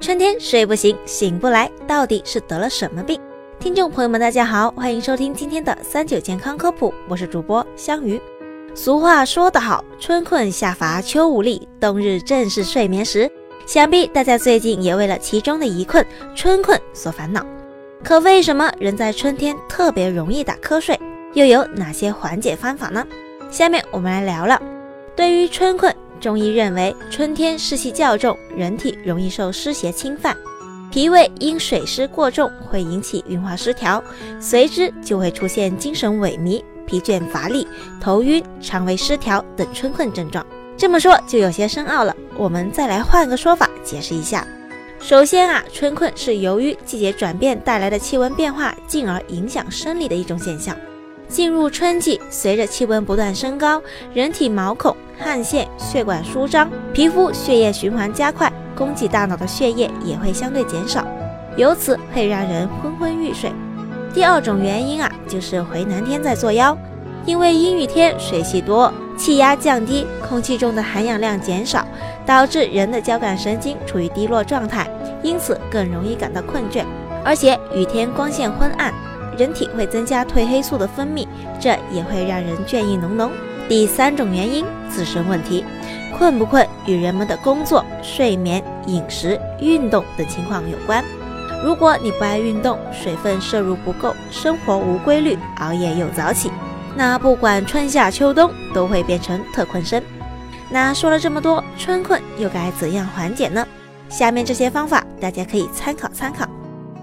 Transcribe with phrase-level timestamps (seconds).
[0.00, 3.20] 春天睡不醒，醒不来，到底是得了什么病？
[3.58, 8.18] 听众朋友们，大家好，欢迎收听今天的三九健康科普，我是主播香鱼。
[8.74, 13.30] 俗话说得好，春困夏乏秋无力，冬日正是睡眠时。
[13.66, 16.04] 想必大家最近也为了其中的一困
[16.34, 17.44] 春困所烦恼。
[18.02, 20.98] 可为什么人在春天特别容易打瞌睡？
[21.34, 23.06] 又有哪些缓解方法呢？
[23.50, 24.58] 下面我们来聊聊。
[25.14, 30.36] 对于春困，中医认为春天湿气较重，人体容易受湿邪侵犯，
[30.92, 34.02] 脾胃因水湿过重会引起运化失调，
[34.40, 37.66] 随之就会出现精神萎靡、疲倦乏力、
[38.00, 40.44] 头晕、肠胃失调等春困症状。
[40.76, 44.46] 这么说就有些深奥了，我们再来换个说法解释一下。
[45.00, 50.76] 首先啊，春困是由于季节转变带来的气温变化，进而影响生理的一种现象。
[51.30, 53.80] 进入春季，随着气温不断升高，
[54.12, 61.06] 人体毛孔、汗腺、血管舒张，皮肤血液循环加快，供给大脑的血液也会相对减少，
[61.56, 63.52] 由此会让人昏昏欲睡。
[64.12, 66.76] 第二种原因啊，就是回南天在作妖，
[67.24, 71.86] 因为阴雨天水气多，气压降低，空气中的含氧量减少，
[72.26, 74.90] 导致人的交感神经处于低落状态，
[75.22, 76.84] 因此更容易感到困倦。
[77.22, 78.92] 而且雨天光线昏暗。
[79.40, 81.26] 人体会增加褪黑素的分泌，
[81.58, 83.30] 这也会让人倦意浓浓。
[83.70, 85.64] 第三种原因，自身问题，
[86.18, 91.02] 困不困与人们的工作、睡眠、饮食、运动等情况有关。
[91.64, 96.50] 如果你不爱运动，水分摄入不够，生活无规律，熬夜又早起，
[96.94, 100.02] 那不管春夏秋冬都会变成特困生。
[100.68, 103.66] 那说了这么多，春困又该怎样缓解呢？
[104.10, 106.46] 下面这些方法大家可以参考参考。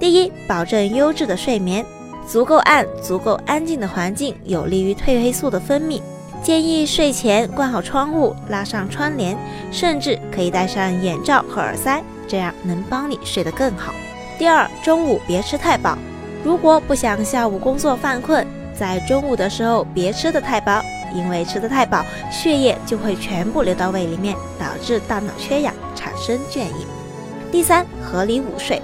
[0.00, 1.84] 第一，保证优质的睡眠。
[2.26, 6.00] 足够暗、足够安静的环境有利于褪黑素的分泌。
[6.42, 9.36] 建议睡前关好窗户，拉上窗帘，
[9.70, 13.92] 甚至可以戴上眼罩和耳塞，这样能帮你睡得更好。
[14.38, 15.96] 第二，中午别吃太饱。
[16.42, 20.82] 如果不想下午工作犯困，在中午的时候别吃得太饱，
[21.14, 26.86] 因为吃得太饱，血液就会全部流到胃里面，导致大脑缺氧，产生倦意。
[27.52, 28.82] 第三，合理午睡。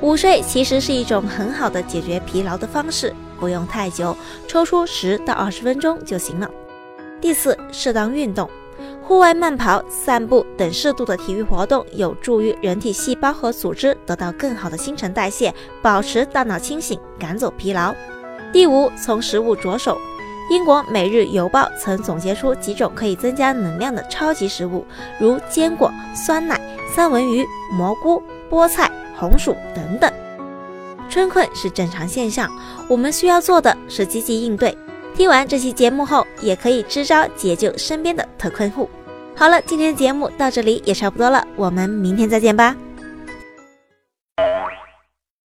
[0.00, 4.16] 午睡其实是一种很好的解决疲劳的方式，不用太久，
[4.46, 6.48] 抽出十到二十分钟就行了。
[7.20, 8.48] 第四，适当运动，
[9.02, 17.92] 户外慢跑、散步等适度的体育活动，有助于人体细胞和组织得到更好的新陈代谢，保持大脑清醒，赶走疲劳。
[18.52, 19.98] 第五，从食物着手。
[20.50, 24.86] 英国《每日邮报》曾总结出几种可以增加能量的超级食物，
[25.18, 26.58] 如坚果、酸奶、
[26.94, 28.90] 三文鱼、蘑菇、菠菜。
[29.18, 30.10] 红薯等等，
[31.10, 32.48] 春困是正常现象，
[32.88, 34.76] 我们需要做的是积极应对。
[35.16, 38.88] 听完这期节目后，也可以支招解救身边的特困户。
[39.34, 42.76] 好了，今天的节目到这里也差不多了，我们明天再见吧。